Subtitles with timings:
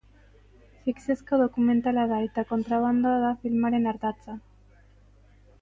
[0.85, 4.39] Fikziozko dokumentala da eta kontrabandoa da filmaren ardatza.